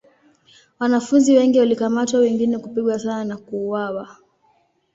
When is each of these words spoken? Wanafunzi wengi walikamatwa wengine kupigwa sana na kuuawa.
Wanafunzi 0.79 1.37
wengi 1.37 1.59
walikamatwa 1.59 2.19
wengine 2.19 2.57
kupigwa 2.57 2.99
sana 2.99 3.25
na 3.25 3.37
kuuawa. 3.37 4.15